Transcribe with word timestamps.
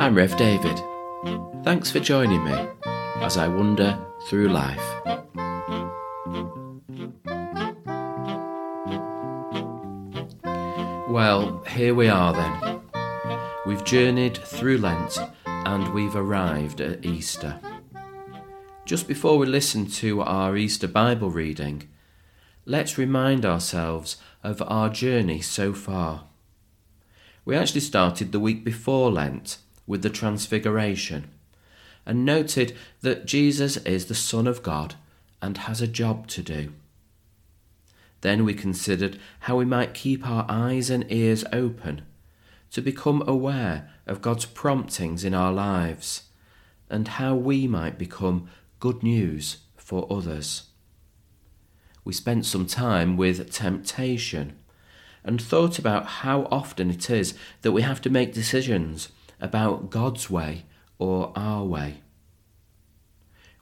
I'm 0.00 0.14
Rev 0.14 0.34
David. 0.38 0.80
Thanks 1.62 1.90
for 1.90 2.00
joining 2.00 2.42
me 2.42 2.56
as 3.16 3.36
I 3.36 3.48
wander 3.48 3.98
through 4.28 4.48
life. 4.48 4.82
Well, 11.06 11.62
here 11.68 11.94
we 11.94 12.08
are 12.08 12.32
then. 12.32 12.80
We've 13.66 13.84
journeyed 13.84 14.38
through 14.38 14.78
Lent 14.78 15.18
and 15.44 15.92
we've 15.92 16.16
arrived 16.16 16.80
at 16.80 17.04
Easter. 17.04 17.60
Just 18.86 19.06
before 19.06 19.36
we 19.36 19.46
listen 19.46 19.84
to 19.86 20.22
our 20.22 20.56
Easter 20.56 20.88
Bible 20.88 21.30
reading, 21.30 21.90
let's 22.64 22.96
remind 22.96 23.44
ourselves 23.44 24.16
of 24.42 24.62
our 24.66 24.88
journey 24.88 25.42
so 25.42 25.74
far. 25.74 26.24
We 27.44 27.54
actually 27.54 27.82
started 27.82 28.32
the 28.32 28.40
week 28.40 28.64
before 28.64 29.12
Lent 29.12 29.58
with 29.90 30.02
the 30.02 30.08
Transfiguration 30.08 31.28
and 32.06 32.24
noted 32.24 32.76
that 33.00 33.26
Jesus 33.26 33.76
is 33.78 34.06
the 34.06 34.14
Son 34.14 34.46
of 34.46 34.62
God 34.62 34.94
and 35.42 35.58
has 35.58 35.80
a 35.80 35.88
job 35.88 36.28
to 36.28 36.42
do. 36.42 36.72
Then 38.20 38.44
we 38.44 38.54
considered 38.54 39.18
how 39.40 39.56
we 39.56 39.64
might 39.64 39.92
keep 39.92 40.24
our 40.24 40.46
eyes 40.48 40.90
and 40.90 41.04
ears 41.10 41.44
open 41.52 42.02
to 42.70 42.80
become 42.80 43.24
aware 43.26 43.90
of 44.06 44.22
God's 44.22 44.44
promptings 44.44 45.24
in 45.24 45.34
our 45.34 45.52
lives 45.52 46.22
and 46.88 47.08
how 47.08 47.34
we 47.34 47.66
might 47.66 47.98
become 47.98 48.48
good 48.78 49.02
news 49.02 49.56
for 49.76 50.06
others. 50.08 50.68
We 52.04 52.12
spent 52.12 52.46
some 52.46 52.66
time 52.66 53.16
with 53.16 53.50
temptation 53.52 54.56
and 55.24 55.42
thought 55.42 55.80
about 55.80 56.06
how 56.06 56.46
often 56.48 56.90
it 56.90 57.10
is 57.10 57.34
that 57.62 57.72
we 57.72 57.82
have 57.82 58.00
to 58.02 58.10
make 58.10 58.32
decisions 58.32 59.08
about 59.40 59.90
God's 59.90 60.28
way 60.30 60.64
or 60.98 61.32
our 61.34 61.64
way. 61.64 62.00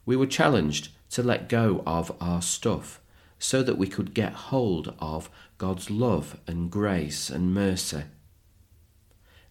We 0.05 0.15
were 0.15 0.27
challenged 0.27 0.89
to 1.11 1.23
let 1.23 1.49
go 1.49 1.83
of 1.85 2.11
our 2.19 2.41
stuff 2.41 2.99
so 3.39 3.63
that 3.63 3.77
we 3.77 3.87
could 3.87 4.13
get 4.13 4.33
hold 4.33 4.93
of 4.99 5.29
God's 5.57 5.89
love 5.89 6.39
and 6.45 6.69
grace 6.69 7.29
and 7.29 7.53
mercy. 7.53 8.03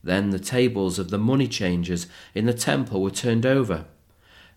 Then 0.02 0.30
the 0.30 0.38
tables 0.38 0.98
of 0.98 1.10
the 1.10 1.18
money 1.18 1.48
changers 1.48 2.06
in 2.34 2.46
the 2.46 2.52
temple 2.52 3.02
were 3.02 3.10
turned 3.10 3.46
over, 3.46 3.86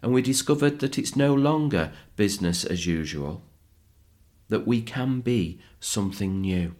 and 0.01 0.13
we 0.13 0.21
discovered 0.21 0.79
that 0.79 0.97
it's 0.97 1.15
no 1.15 1.33
longer 1.33 1.91
business 2.15 2.63
as 2.63 2.85
usual, 2.85 3.43
that 4.49 4.67
we 4.67 4.81
can 4.81 5.21
be 5.21 5.59
something 5.79 6.41
new. 6.41 6.75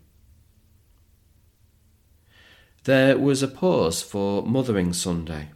There 2.86 3.16
was 3.16 3.44
a 3.44 3.48
pause 3.48 4.02
for 4.02 4.42
Mothering 4.42 4.92
Sunday, 4.92 5.50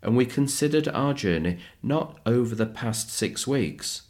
and 0.00 0.16
we 0.16 0.24
considered 0.24 0.86
our 0.86 1.12
journey 1.12 1.58
not 1.82 2.20
over 2.24 2.54
the 2.54 2.64
past 2.64 3.10
six 3.10 3.44
weeks, 3.44 4.02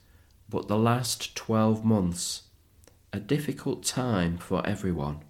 but 0.46 0.68
the 0.68 0.76
last 0.76 1.34
twelve 1.34 1.86
months, 1.86 2.42
a 3.14 3.18
difficult 3.18 3.82
time 3.82 4.36
for 4.36 4.66
everyone. 4.66 5.20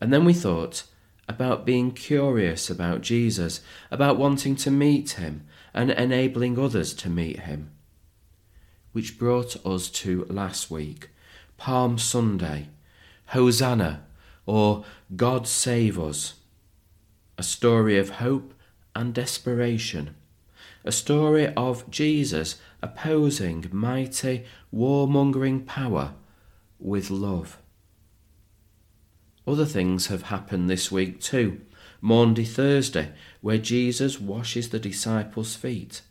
And 0.00 0.10
then 0.10 0.24
we 0.24 0.32
thought 0.32 0.84
about 1.28 1.66
being 1.66 1.92
curious 1.92 2.70
about 2.70 3.02
Jesus, 3.02 3.60
about 3.90 4.16
wanting 4.16 4.56
to 4.56 4.70
meet 4.70 5.12
him 5.12 5.46
and 5.74 5.90
enabling 5.90 6.58
others 6.58 6.94
to 6.94 7.10
meet 7.10 7.40
him. 7.40 7.72
Which 8.92 9.18
brought 9.18 9.66
us 9.66 9.90
to 9.90 10.24
last 10.30 10.70
week, 10.70 11.10
Palm 11.58 11.98
Sunday, 11.98 12.68
Hosanna 13.26 14.04
or 14.46 14.84
God 15.16 15.46
Save 15.46 15.98
Us. 15.98 16.34
A 17.38 17.42
story 17.42 17.98
of 17.98 18.10
hope 18.10 18.54
and 18.94 19.12
desperation. 19.14 20.14
A 20.84 20.92
story 20.92 21.52
of 21.54 21.90
Jesus 21.90 22.60
opposing 22.82 23.66
mighty, 23.72 24.44
warmongering 24.72 25.66
power 25.66 26.14
with 26.78 27.10
love. 27.10 27.58
Other 29.46 29.66
things 29.66 30.06
have 30.06 30.24
happened 30.24 30.68
this 30.68 30.90
week 30.92 31.20
too. 31.20 31.60
Maundy 32.00 32.44
Thursday, 32.44 33.12
where 33.40 33.58
Jesus 33.58 34.20
washes 34.20 34.68
the 34.68 34.78
disciples' 34.78 35.56
feet 35.56 36.02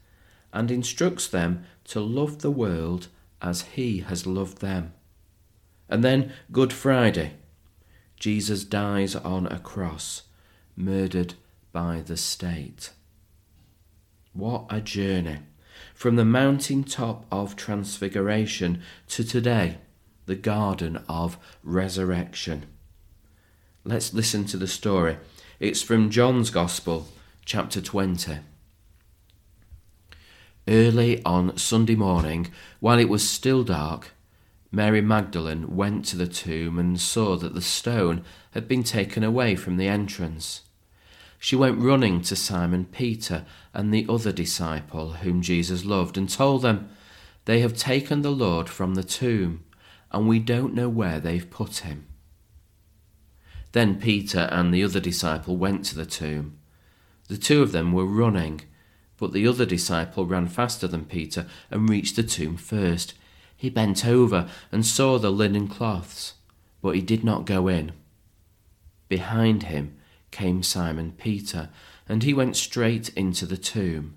and 0.51 0.71
instructs 0.71 1.27
them 1.27 1.63
to 1.85 1.99
love 1.99 2.39
the 2.39 2.51
world 2.51 3.07
as 3.41 3.61
he 3.61 3.99
has 3.99 4.25
loved 4.25 4.59
them. 4.59 4.93
And 5.89 6.03
then 6.03 6.31
Good 6.51 6.73
Friday, 6.73 7.33
Jesus 8.23 8.63
dies 8.63 9.17
on 9.17 9.47
a 9.47 9.59
cross, 9.59 10.21
murdered 10.77 11.33
by 11.73 11.99
the 11.99 12.15
state. 12.15 12.91
What 14.31 14.65
a 14.69 14.79
journey! 14.79 15.39
From 15.93 16.15
the 16.15 16.23
mountain 16.23 16.85
top 16.85 17.25
of 17.29 17.57
transfiguration 17.57 18.81
to 19.09 19.25
today, 19.25 19.79
the 20.25 20.37
garden 20.37 21.03
of 21.09 21.37
resurrection. 21.65 22.67
Let's 23.83 24.13
listen 24.13 24.45
to 24.45 24.55
the 24.55 24.69
story. 24.69 25.17
It's 25.59 25.81
from 25.81 26.09
John's 26.09 26.49
Gospel, 26.49 27.09
chapter 27.43 27.81
20. 27.81 28.37
Early 30.65 31.21
on 31.25 31.57
Sunday 31.57 31.95
morning, 31.95 32.53
while 32.79 32.99
it 32.99 33.09
was 33.09 33.29
still 33.29 33.65
dark, 33.65 34.13
Mary 34.75 35.01
Magdalene 35.01 35.75
went 35.75 36.03
to 36.03 36.17
the 36.17 36.25
tomb 36.25 36.79
and 36.79 36.99
saw 36.99 37.37
that 37.37 37.53
the 37.53 37.61
stone 37.61 38.25
had 38.53 38.67
been 38.67 38.81
taken 38.81 39.23
away 39.23 39.55
from 39.55 39.77
the 39.77 39.87
entrance. 39.87 40.61
She 41.37 41.55
went 41.55 41.77
running 41.77 42.21
to 42.21 42.35
Simon 42.35 42.85
Peter 42.85 43.45
and 43.71 43.93
the 43.93 44.07
other 44.09 44.31
disciple 44.31 45.13
whom 45.13 45.43
Jesus 45.43 45.85
loved 45.85 46.17
and 46.17 46.27
told 46.27 46.63
them, 46.63 46.89
They 47.45 47.59
have 47.59 47.77
taken 47.77 48.23
the 48.23 48.31
Lord 48.31 48.67
from 48.67 48.95
the 48.95 49.03
tomb, 49.03 49.63
and 50.11 50.27
we 50.27 50.39
don't 50.39 50.73
know 50.73 50.89
where 50.89 51.19
they've 51.19 51.51
put 51.51 51.77
him. 51.77 52.07
Then 53.73 54.01
Peter 54.01 54.49
and 54.51 54.73
the 54.73 54.83
other 54.83 54.99
disciple 54.99 55.55
went 55.55 55.85
to 55.85 55.95
the 55.95 56.07
tomb. 56.07 56.57
The 57.27 57.37
two 57.37 57.61
of 57.61 57.73
them 57.73 57.93
were 57.93 58.07
running, 58.07 58.61
but 59.17 59.33
the 59.33 59.45
other 59.45 59.67
disciple 59.67 60.25
ran 60.25 60.47
faster 60.47 60.87
than 60.87 61.05
Peter 61.05 61.45
and 61.69 61.87
reached 61.87 62.15
the 62.15 62.23
tomb 62.23 62.57
first. 62.57 63.13
He 63.63 63.69
bent 63.69 64.05
over 64.05 64.49
and 64.73 64.85
saw 64.85 65.17
the 65.17 65.31
linen 65.31 65.69
cloths, 65.69 66.33
but 66.81 66.95
he 66.95 67.01
did 67.01 67.23
not 67.23 67.45
go 67.45 67.69
in. 67.69 67.93
Behind 69.07 69.63
him 69.63 69.95
came 70.31 70.63
Simon 70.63 71.13
Peter, 71.13 71.69
and 72.09 72.23
he 72.23 72.33
went 72.33 72.57
straight 72.57 73.07
into 73.15 73.45
the 73.45 73.55
tomb. 73.55 74.15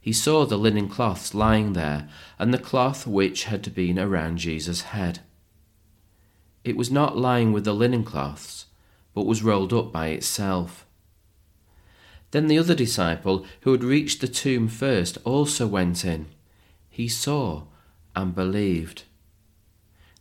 He 0.00 0.12
saw 0.12 0.46
the 0.46 0.56
linen 0.56 0.88
cloths 0.88 1.34
lying 1.34 1.72
there, 1.72 2.08
and 2.38 2.54
the 2.54 2.58
cloth 2.58 3.04
which 3.04 3.46
had 3.46 3.74
been 3.74 3.98
around 3.98 4.38
Jesus' 4.38 4.82
head. 4.82 5.18
It 6.62 6.76
was 6.76 6.88
not 6.88 7.18
lying 7.18 7.50
with 7.52 7.64
the 7.64 7.74
linen 7.74 8.04
cloths, 8.04 8.66
but 9.12 9.26
was 9.26 9.42
rolled 9.42 9.72
up 9.72 9.90
by 9.90 10.10
itself. 10.10 10.86
Then 12.30 12.46
the 12.46 12.60
other 12.60 12.76
disciple, 12.76 13.44
who 13.62 13.72
had 13.72 13.82
reached 13.82 14.20
the 14.20 14.28
tomb 14.28 14.68
first, 14.68 15.18
also 15.24 15.66
went 15.66 16.04
in. 16.04 16.26
He 16.88 17.08
saw 17.08 17.64
and 18.16 18.34
believed. 18.34 19.04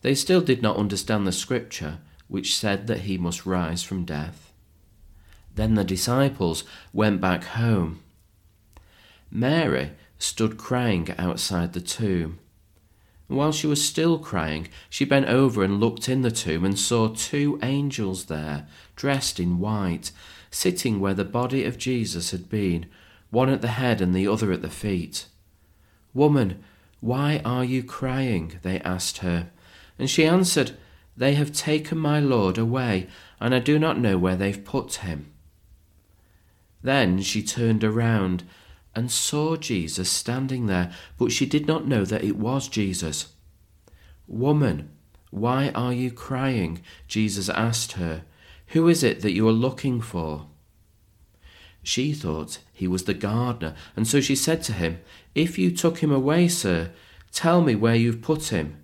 They 0.02 0.14
still 0.14 0.42
did 0.42 0.62
not 0.62 0.78
understand 0.78 1.26
the 1.26 1.32
scripture 1.32 1.98
which 2.28 2.56
said 2.56 2.88
that 2.88 3.02
he 3.02 3.18
must 3.18 3.46
rise 3.46 3.84
from 3.84 4.06
death. 4.06 4.52
Then 5.56 5.76
the 5.76 5.84
disciples 5.84 6.64
went 6.94 7.22
back 7.22 7.44
home. 7.46 8.02
Mary 9.32 9.92
stood 10.20 10.58
crying 10.58 11.14
outside 11.18 11.74
the 11.74 11.82
tomb. 11.82 12.40
While 13.28 13.52
she 13.52 13.66
was 13.66 13.84
still 13.84 14.20
crying, 14.20 14.68
she 14.90 15.06
bent 15.06 15.28
over 15.28 15.64
and 15.64 15.80
looked 15.80 16.08
in 16.08 16.22
the 16.22 16.32
tomb 16.32 16.64
and 16.64 16.78
saw 16.78 17.08
two 17.08 17.58
angels 17.64 18.26
there, 18.26 18.68
dressed 18.96 19.40
in 19.40 19.59
white, 19.59 20.12
sitting 20.52 21.00
where 21.00 21.16
the 21.16 21.26
body 21.26 21.64
of 21.64 21.78
Jesus 21.78 22.32
had 22.32 22.50
been, 22.50 22.86
one 23.32 23.50
at 23.50 23.62
the 23.62 23.70
head 23.70 24.02
and 24.02 24.14
the 24.14 24.28
other 24.28 24.52
at 24.52 24.62
the 24.62 24.70
feet. 24.70 25.26
Woman, 26.14 26.64
why 27.05 27.40
are 27.46 27.63
you 27.63 27.84
crying? 27.84 28.53
They 28.63 28.79
asked 28.79 29.19
her. 29.19 29.52
And 29.99 30.09
she 30.09 30.25
answered, 30.25 30.72
They 31.16 31.35
have 31.35 31.53
taken 31.53 31.99
my 31.99 32.19
Lord 32.19 32.57
away, 32.57 33.05
and 33.40 33.53
I 33.53 33.59
do 33.59 33.78
not 33.78 33.99
know 33.99 34.17
where 34.17 34.35
they've 34.35 34.66
put 34.66 34.96
him. 34.96 35.31
Then 36.81 37.22
she 37.22 37.43
turned 37.43 37.84
around 37.84 38.43
and 38.96 39.11
saw 39.11 39.55
Jesus 39.55 40.09
standing 40.09 40.66
there, 40.66 40.91
but 41.19 41.31
she 41.31 41.46
did 41.46 41.67
not 41.67 41.87
know 41.87 42.05
that 42.05 42.23
it 42.23 42.37
was 42.37 42.67
Jesus. 42.67 43.34
Woman, 44.25 44.90
why 45.29 45.69
are 45.75 45.93
you 45.93 46.09
crying? 46.09 46.81
Jesus 47.07 47.49
asked 47.49 47.91
her. 47.91 48.23
Who 48.69 48.87
is 48.87 49.03
it 49.03 49.22
that 49.22 49.34
you 49.34 49.47
are 49.47 49.52
looking 49.52 50.02
for? 50.02 50.47
She 51.85 52.14
thought 52.14 52.58
he 52.73 52.87
was 52.87 53.03
the 53.03 53.14
gardener, 53.14 53.76
and 53.96 54.08
so 54.08 54.20
she 54.20 54.35
said 54.35 54.64
to 54.64 54.73
him, 54.73 55.02
If 55.35 55.59
you 55.59 55.70
took 55.70 55.99
him 55.99 56.11
away, 56.11 56.47
sir, 56.47 56.90
tell 57.32 57.61
me 57.61 57.76
where 57.76 57.93
you've 57.93 58.23
put 58.23 58.47
him, 58.49 58.78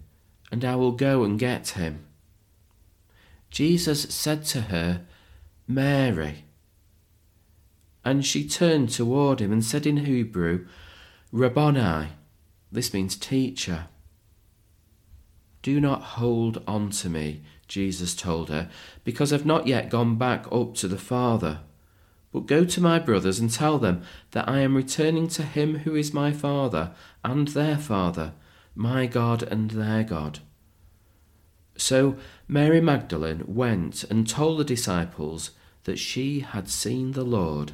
and 0.51 0.63
I 0.63 0.75
will 0.75 0.91
go 0.91 1.23
and 1.23 1.39
get 1.39 1.69
him. 1.69 2.05
Jesus 3.49 4.03
said 4.13 4.45
to 4.45 4.61
her, 4.61 5.01
Mary. 5.67 6.45
And 8.05 8.23
she 8.23 8.47
turned 8.47 8.89
toward 8.89 9.41
him 9.41 9.51
and 9.51 9.65
said 9.65 9.87
in 9.87 10.05
Hebrew, 10.05 10.67
Rabboni, 11.31 12.09
this 12.71 12.93
means 12.93 13.15
teacher. 13.15 13.85
Do 15.63 15.81
not 15.81 16.03
hold 16.03 16.61
on 16.67 16.91
to 16.91 17.09
me, 17.09 17.41
Jesus 17.67 18.13
told 18.13 18.49
her, 18.49 18.69
because 19.03 19.33
I've 19.33 19.45
not 19.45 19.65
yet 19.65 19.89
gone 19.89 20.17
back 20.17 20.45
up 20.51 20.75
to 20.75 20.87
the 20.87 20.99
Father. 20.99 21.61
But 22.31 22.45
go 22.45 22.63
to 22.63 22.81
my 22.81 22.97
brothers 22.99 23.39
and 23.39 23.51
tell 23.51 23.77
them 23.77 24.03
that 24.31 24.47
I 24.47 24.59
am 24.59 24.75
returning 24.75 25.27
to 25.29 25.43
him 25.43 25.79
who 25.79 25.95
is 25.95 26.13
my 26.13 26.31
Father 26.31 26.91
and 27.23 27.49
their 27.49 27.77
Father, 27.77 28.33
my 28.73 29.05
God 29.05 29.43
and 29.43 29.71
their 29.71 30.03
God. 30.03 30.39
So 31.75 32.15
Mary 32.47 32.79
Magdalene 32.79 33.43
went 33.47 34.03
and 34.05 34.27
told 34.27 34.59
the 34.59 34.63
disciples 34.63 35.51
that 35.83 35.97
she 35.97 36.41
had 36.41 36.69
seen 36.69 37.11
the 37.11 37.23
Lord 37.23 37.73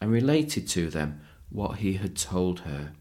and 0.00 0.10
related 0.10 0.68
to 0.68 0.90
them 0.90 1.20
what 1.48 1.78
he 1.78 1.94
had 1.94 2.16
told 2.16 2.60
her. 2.60 2.92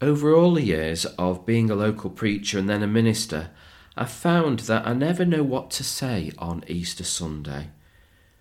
Over 0.00 0.34
all 0.34 0.54
the 0.54 0.62
years 0.62 1.04
of 1.06 1.46
being 1.46 1.70
a 1.70 1.74
local 1.74 2.10
preacher 2.10 2.58
and 2.58 2.68
then 2.68 2.82
a 2.82 2.86
minister, 2.86 3.50
I 3.96 4.06
found 4.06 4.60
that 4.60 4.86
I 4.86 4.92
never 4.92 5.24
know 5.24 5.44
what 5.44 5.70
to 5.72 5.84
say 5.84 6.32
on 6.38 6.64
Easter 6.66 7.04
Sunday. 7.04 7.70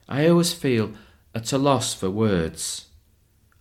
I 0.10 0.28
always 0.28 0.54
feel 0.54 0.94
at 1.36 1.54
a 1.54 1.58
loss 1.58 1.94
for 1.94 2.10
words. 2.10 2.88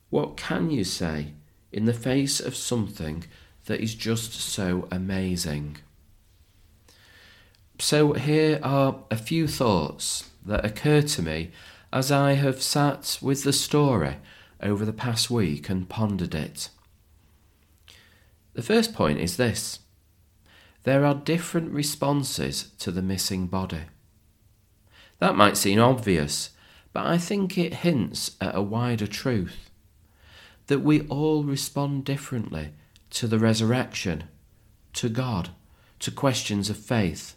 What 0.08 0.36
can 0.36 0.70
you 0.70 0.84
say 0.84 1.32
in 1.70 1.84
the 1.84 1.94
face 1.94 2.40
of 2.40 2.56
something 2.56 3.24
that 3.66 3.80
is 3.80 3.94
just 3.94 4.32
so 4.34 4.88
amazing? 4.90 5.78
So, 7.78 8.12
here 8.12 8.60
are 8.62 8.96
a 9.10 9.16
few 9.16 9.48
thoughts 9.48 10.30
that 10.46 10.64
occur 10.64 11.02
to 11.02 11.22
me 11.22 11.50
as 11.92 12.10
I 12.10 12.34
have 12.34 12.62
sat 12.62 13.18
with 13.20 13.44
the 13.44 13.52
story 13.52 14.16
over 14.62 14.84
the 14.84 14.92
past 14.92 15.30
week 15.30 15.68
and 15.68 15.88
pondered 15.88 16.34
it. 16.34 16.68
The 18.54 18.62
first 18.62 18.94
point 18.94 19.18
is 19.18 19.36
this 19.36 19.80
there 20.84 21.04
are 21.04 21.14
different 21.14 21.72
responses 21.72 22.70
to 22.78 22.90
the 22.90 23.02
missing 23.02 23.46
body. 23.46 23.82
That 25.18 25.36
might 25.36 25.56
seem 25.56 25.78
obvious, 25.78 26.50
but 26.92 27.06
I 27.06 27.18
think 27.18 27.56
it 27.56 27.74
hints 27.74 28.36
at 28.40 28.56
a 28.56 28.62
wider 28.62 29.06
truth 29.06 29.70
that 30.66 30.80
we 30.80 31.02
all 31.08 31.44
respond 31.44 32.04
differently 32.04 32.72
to 33.10 33.26
the 33.26 33.38
resurrection, 33.38 34.24
to 34.94 35.08
God, 35.08 35.50
to 36.00 36.10
questions 36.10 36.70
of 36.70 36.76
faith. 36.76 37.36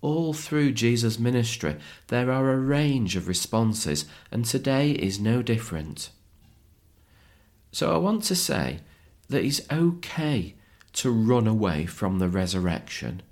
All 0.00 0.32
through 0.32 0.72
Jesus' 0.72 1.18
ministry, 1.18 1.76
there 2.08 2.30
are 2.32 2.50
a 2.50 2.58
range 2.58 3.16
of 3.16 3.28
responses, 3.28 4.06
and 4.30 4.44
today 4.44 4.92
is 4.92 5.20
no 5.20 5.42
different. 5.42 6.10
So 7.72 7.94
I 7.94 7.98
want 7.98 8.24
to 8.24 8.34
say 8.34 8.80
that 9.28 9.44
it's 9.44 9.60
okay 9.70 10.54
to 10.92 11.10
run 11.10 11.46
away 11.46 11.86
from 11.86 12.18
the 12.18 12.28
resurrection, 12.28 13.22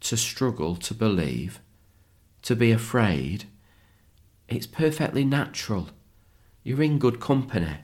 to 0.00 0.16
struggle 0.16 0.76
to 0.76 0.94
believe, 0.94 1.60
to 2.42 2.56
be 2.56 2.72
afraid. 2.72 3.44
It's 4.48 4.66
perfectly 4.66 5.24
natural. 5.24 5.90
You're 6.62 6.82
in 6.82 6.98
good 6.98 7.20
company. 7.20 7.78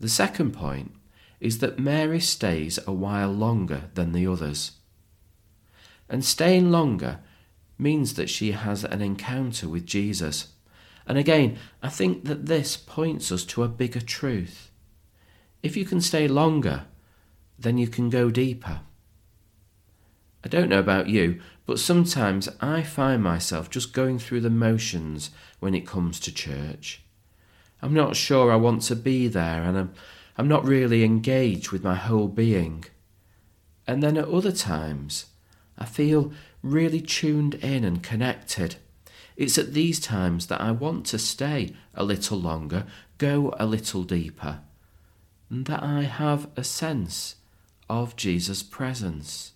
The 0.00 0.08
second 0.08 0.52
point 0.52 0.92
is 1.40 1.58
that 1.58 1.78
Mary 1.78 2.20
stays 2.20 2.78
a 2.86 2.92
while 2.92 3.30
longer 3.30 3.84
than 3.94 4.12
the 4.12 4.26
others. 4.26 4.72
And 6.08 6.24
staying 6.24 6.70
longer 6.70 7.20
means 7.78 8.14
that 8.14 8.30
she 8.30 8.52
has 8.52 8.84
an 8.84 9.02
encounter 9.02 9.68
with 9.68 9.86
Jesus. 9.86 10.48
And 11.06 11.18
again, 11.18 11.58
I 11.82 11.88
think 11.88 12.24
that 12.24 12.46
this 12.46 12.76
points 12.76 13.32
us 13.32 13.44
to 13.46 13.62
a 13.62 13.68
bigger 13.68 14.00
truth. 14.00 14.70
If 15.64 15.78
you 15.78 15.86
can 15.86 16.02
stay 16.02 16.28
longer, 16.28 16.84
then 17.58 17.78
you 17.78 17.88
can 17.88 18.10
go 18.10 18.30
deeper. 18.30 18.80
I 20.44 20.48
don't 20.48 20.68
know 20.68 20.78
about 20.78 21.08
you, 21.08 21.40
but 21.64 21.78
sometimes 21.78 22.50
I 22.60 22.82
find 22.82 23.22
myself 23.22 23.70
just 23.70 23.94
going 23.94 24.18
through 24.18 24.42
the 24.42 24.50
motions 24.50 25.30
when 25.60 25.74
it 25.74 25.86
comes 25.86 26.20
to 26.20 26.34
church. 26.34 27.00
I'm 27.80 27.94
not 27.94 28.14
sure 28.14 28.52
I 28.52 28.56
want 28.56 28.82
to 28.82 28.94
be 28.94 29.26
there 29.26 29.62
and 29.62 29.78
I'm, 29.78 29.94
I'm 30.36 30.48
not 30.48 30.66
really 30.66 31.02
engaged 31.02 31.70
with 31.70 31.82
my 31.82 31.94
whole 31.94 32.28
being. 32.28 32.84
And 33.86 34.02
then 34.02 34.18
at 34.18 34.28
other 34.28 34.52
times, 34.52 35.26
I 35.78 35.86
feel 35.86 36.30
really 36.62 37.00
tuned 37.00 37.54
in 37.54 37.84
and 37.84 38.02
connected. 38.02 38.76
It's 39.34 39.56
at 39.56 39.72
these 39.72 39.98
times 39.98 40.48
that 40.48 40.60
I 40.60 40.72
want 40.72 41.06
to 41.06 41.18
stay 41.18 41.74
a 41.94 42.04
little 42.04 42.38
longer, 42.38 42.84
go 43.16 43.54
a 43.58 43.64
little 43.64 44.04
deeper 44.04 44.60
that 45.50 45.82
I 45.82 46.02
have 46.02 46.48
a 46.56 46.64
sense 46.64 47.36
of 47.88 48.16
Jesus' 48.16 48.62
presence. 48.62 49.52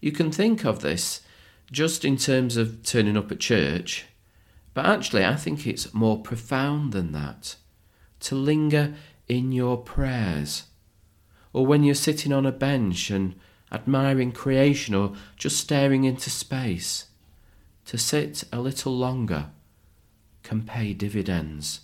You 0.00 0.12
can 0.12 0.30
think 0.30 0.64
of 0.64 0.80
this 0.80 1.22
just 1.70 2.04
in 2.04 2.16
terms 2.16 2.56
of 2.56 2.82
turning 2.82 3.16
up 3.16 3.32
at 3.32 3.40
church, 3.40 4.06
but 4.74 4.86
actually, 4.86 5.24
I 5.24 5.34
think 5.34 5.66
it's 5.66 5.92
more 5.92 6.20
profound 6.20 6.92
than 6.92 7.12
that. 7.12 7.56
To 8.20 8.34
linger 8.34 8.94
in 9.28 9.52
your 9.52 9.76
prayers, 9.76 10.64
or 11.52 11.66
when 11.66 11.82
you're 11.82 11.94
sitting 11.94 12.32
on 12.32 12.46
a 12.46 12.52
bench 12.52 13.10
and 13.10 13.34
admiring 13.72 14.32
creation, 14.32 14.94
or 14.94 15.14
just 15.36 15.58
staring 15.58 16.04
into 16.04 16.30
space, 16.30 17.06
to 17.86 17.98
sit 17.98 18.44
a 18.52 18.60
little 18.60 18.96
longer 18.96 19.50
can 20.42 20.62
pay 20.62 20.94
dividends. 20.94 21.80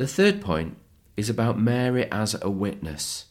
The 0.00 0.06
third 0.06 0.40
point 0.40 0.78
is 1.18 1.28
about 1.28 1.60
Mary 1.60 2.10
as 2.10 2.34
a 2.40 2.48
witness. 2.48 3.26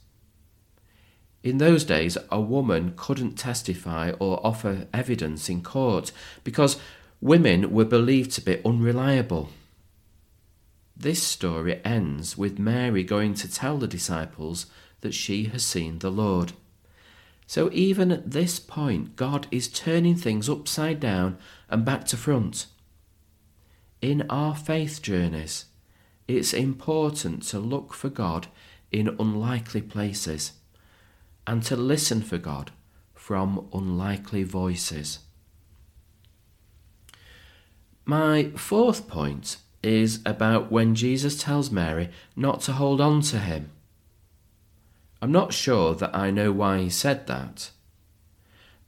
In 1.42 1.58
those 1.58 1.84
days, 1.84 2.16
a 2.30 2.40
woman 2.40 2.94
couldn't 2.96 3.40
testify 3.40 4.12
or 4.20 4.40
offer 4.46 4.86
evidence 4.94 5.50
in 5.50 5.64
court 5.64 6.12
because 6.44 6.80
women 7.22 7.72
were 7.74 7.86
believed 7.86 8.30
to 8.34 8.42
be 8.42 8.64
unreliable. 8.64 9.50
This 10.96 11.24
story 11.24 11.84
ends 11.84 12.38
with 12.38 12.60
Mary 12.60 13.04
going 13.04 13.34
to 13.34 13.52
tell 13.52 13.80
the 13.80 13.88
disciples 13.88 14.68
that 15.02 15.16
she 15.16 15.46
has 15.46 15.66
seen 15.66 15.98
the 15.98 16.12
Lord. 16.12 16.54
So, 17.48 17.72
even 17.74 18.12
at 18.12 18.30
this 18.30 18.60
point, 18.60 19.16
God 19.16 19.48
is 19.50 19.70
turning 19.70 20.18
things 20.18 20.48
upside 20.48 21.00
down 21.00 21.40
and 21.68 21.84
back 21.84 22.06
to 22.06 22.16
front. 22.16 22.68
In 24.04 24.28
our 24.30 24.56
faith 24.56 25.02
journeys, 25.02 25.66
it's 26.30 26.54
important 26.54 27.42
to 27.42 27.58
look 27.58 27.92
for 27.92 28.10
God 28.10 28.48
in 28.92 29.16
unlikely 29.20 29.82
places 29.82 30.54
and 31.48 31.64
to 31.64 31.76
listen 31.76 32.22
for 32.22 32.38
God 32.38 32.72
from 33.16 33.68
unlikely 33.74 34.44
voices. 34.44 35.20
My 38.06 38.52
fourth 38.56 39.08
point 39.08 39.58
is 39.82 40.20
about 40.24 40.72
when 40.72 40.94
Jesus 40.94 41.42
tells 41.42 41.72
Mary 41.72 42.10
not 42.36 42.62
to 42.62 42.74
hold 42.74 43.02
on 43.02 43.22
to 43.22 43.40
him. 43.40 43.72
I'm 45.24 45.32
not 45.32 45.52
sure 45.52 45.96
that 45.96 46.16
I 46.16 46.30
know 46.30 46.52
why 46.52 46.80
he 46.80 46.90
said 46.90 47.26
that, 47.26 47.72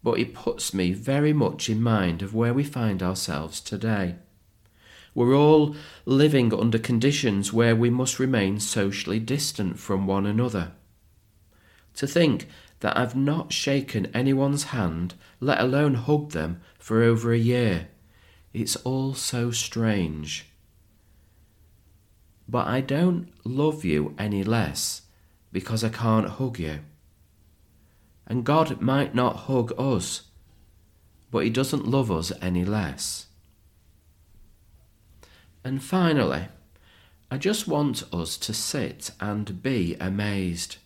but 0.04 0.20
it 0.20 0.36
puts 0.36 0.76
me 0.76 0.94
very 0.94 1.34
much 1.34 1.70
in 1.70 1.82
mind 1.82 2.22
of 2.22 2.36
where 2.36 2.54
we 2.54 2.64
find 2.64 3.02
ourselves 3.02 3.60
today. 3.60 4.16
We're 5.13 5.36
all 5.36 5.75
living 6.06 6.53
under 6.53 6.80
conditions 6.80 7.51
where 7.51 7.75
we 7.75 7.89
must 7.89 8.20
remain 8.20 8.60
socially 8.60 9.20
distant 9.20 9.77
from 9.77 10.08
one 10.08 10.25
another. 10.25 10.72
To 11.96 12.08
think 12.08 12.48
that 12.80 12.98
I've 12.98 13.15
not 13.15 13.51
shaken 13.51 14.08
anyone's 14.08 14.65
hand, 14.65 15.15
let 15.39 15.60
alone 15.60 15.96
hugged 15.96 16.32
them, 16.32 16.62
for 16.80 17.03
over 17.03 17.32
a 17.32 17.38
year, 17.38 17.89
it's 18.53 18.75
all 18.77 19.13
so 19.13 19.51
strange. 19.51 20.48
But 22.48 22.68
I 22.68 22.82
don't 22.82 23.30
love 23.46 23.86
you 23.86 24.15
any 24.18 24.44
less 24.44 25.03
because 25.51 25.84
I 25.84 25.89
can't 25.89 26.27
hug 26.27 26.60
you. 26.60 26.80
And 28.27 28.44
God 28.44 28.82
might 28.82 29.13
not 29.13 29.48
hug 29.48 29.74
us, 29.77 30.24
but 31.30 31.44
He 31.44 31.50
doesn't 31.50 31.88
love 31.88 32.12
us 32.12 32.32
any 32.41 32.65
less. 32.65 33.27
And 35.63 35.84
finally, 35.84 36.48
I 37.30 37.38
just 37.38 37.68
want 37.68 38.03
us 38.13 38.38
to 38.38 38.53
sit 38.53 39.12
and 39.20 39.62
be 39.62 39.96
amazed. 40.00 40.77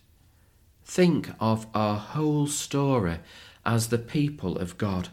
Think 0.84 1.30
of 1.40 1.66
our 1.74 1.96
whole 1.96 2.46
story 2.46 3.18
as 3.64 3.88
the 3.88 3.98
people 3.98 4.56
of 4.58 4.78
God, 4.78 5.08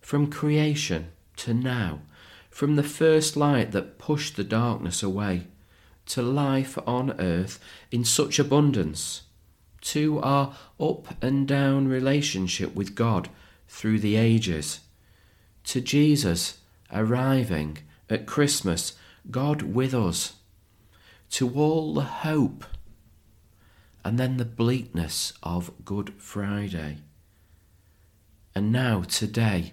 from 0.00 0.30
creation 0.30 1.12
to 1.36 1.54
now, 1.54 2.00
from 2.50 2.76
the 2.76 2.82
first 2.82 3.36
light 3.36 3.70
that 3.72 3.98
pushed 3.98 4.36
the 4.36 4.44
darkness 4.44 5.02
away, 5.02 5.46
to 6.06 6.22
life 6.22 6.76
on 6.86 7.12
earth 7.20 7.60
in 7.92 8.04
such 8.04 8.38
abundance, 8.38 9.22
to 9.82 10.18
our 10.20 10.56
up 10.80 11.22
and 11.22 11.46
down 11.46 11.86
relationship 11.86 12.74
with 12.74 12.94
God 12.94 13.28
through 13.68 14.00
the 14.00 14.16
ages, 14.16 14.80
to 15.64 15.80
Jesus 15.80 16.58
arriving 16.92 17.78
at 18.12 18.26
Christmas, 18.26 18.94
God 19.30 19.62
with 19.62 19.94
us, 19.94 20.34
to 21.30 21.50
all 21.54 21.94
the 21.94 22.02
hope 22.02 22.64
and 24.04 24.18
then 24.18 24.36
the 24.36 24.44
bleakness 24.44 25.32
of 25.42 25.70
Good 25.84 26.14
Friday. 26.18 26.98
And 28.54 28.70
now, 28.70 29.02
today, 29.02 29.72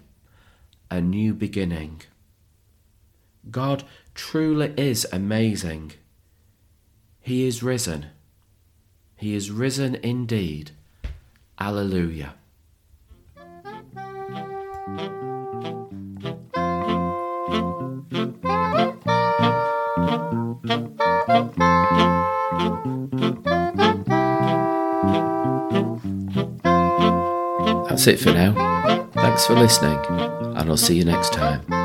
a 0.90 1.02
new 1.02 1.34
beginning. 1.34 2.02
God 3.52 3.84
truly 4.14 4.74
is 4.78 5.08
amazing. 5.12 5.94
He 7.20 7.46
is 7.46 7.62
risen. 7.62 8.08
He 9.18 9.36
is 9.36 9.52
risen 9.52 9.96
indeed. 9.96 10.72
Alleluia. 11.60 12.36
That's 28.00 28.08
it 28.08 28.20
for 28.22 28.32
now. 28.32 28.54
Thanks 29.12 29.46
for 29.46 29.56
listening, 29.56 30.00
and 30.08 30.70
I'll 30.70 30.78
see 30.78 30.96
you 30.96 31.04
next 31.04 31.34
time. 31.34 31.79